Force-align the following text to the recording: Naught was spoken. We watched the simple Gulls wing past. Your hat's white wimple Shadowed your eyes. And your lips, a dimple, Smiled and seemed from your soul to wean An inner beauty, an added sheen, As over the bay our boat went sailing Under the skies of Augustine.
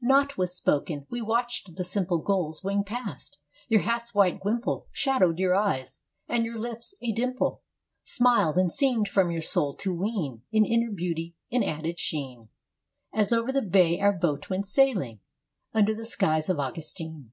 Naught 0.00 0.38
was 0.38 0.56
spoken. 0.56 1.06
We 1.10 1.20
watched 1.20 1.76
the 1.76 1.84
simple 1.84 2.16
Gulls 2.16 2.64
wing 2.64 2.82
past. 2.82 3.36
Your 3.68 3.82
hat's 3.82 4.14
white 4.14 4.42
wimple 4.42 4.86
Shadowed 4.90 5.38
your 5.38 5.54
eyes. 5.54 6.00
And 6.26 6.46
your 6.46 6.56
lips, 6.58 6.94
a 7.02 7.12
dimple, 7.12 7.60
Smiled 8.02 8.56
and 8.56 8.72
seemed 8.72 9.06
from 9.06 9.30
your 9.30 9.42
soul 9.42 9.74
to 9.76 9.94
wean 9.94 10.44
An 10.50 10.64
inner 10.64 10.90
beauty, 10.90 11.36
an 11.50 11.62
added 11.62 11.98
sheen, 11.98 12.48
As 13.12 13.34
over 13.34 13.52
the 13.52 13.60
bay 13.60 14.00
our 14.00 14.14
boat 14.14 14.48
went 14.48 14.64
sailing 14.66 15.20
Under 15.74 15.94
the 15.94 16.06
skies 16.06 16.48
of 16.48 16.58
Augustine. 16.58 17.30